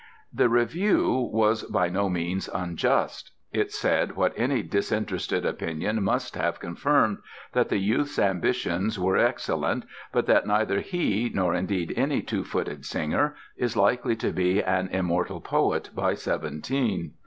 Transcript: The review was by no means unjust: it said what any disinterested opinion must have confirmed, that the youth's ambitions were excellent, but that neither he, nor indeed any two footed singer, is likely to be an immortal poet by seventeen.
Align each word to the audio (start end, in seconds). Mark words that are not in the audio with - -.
The 0.33 0.49
review 0.49 1.29
was 1.31 1.61
by 1.61 1.87
no 1.89 2.09
means 2.09 2.49
unjust: 2.51 3.33
it 3.53 3.71
said 3.71 4.15
what 4.15 4.33
any 4.35 4.63
disinterested 4.63 5.45
opinion 5.45 6.01
must 6.03 6.33
have 6.33 6.59
confirmed, 6.59 7.19
that 7.53 7.69
the 7.69 7.77
youth's 7.77 8.17
ambitions 8.17 8.97
were 8.97 9.15
excellent, 9.17 9.85
but 10.11 10.25
that 10.25 10.47
neither 10.47 10.79
he, 10.79 11.29
nor 11.31 11.53
indeed 11.53 11.93
any 11.95 12.23
two 12.23 12.43
footed 12.43 12.83
singer, 12.83 13.35
is 13.55 13.77
likely 13.77 14.15
to 14.15 14.31
be 14.31 14.59
an 14.63 14.87
immortal 14.87 15.39
poet 15.39 15.91
by 15.93 16.15
seventeen. 16.15 17.11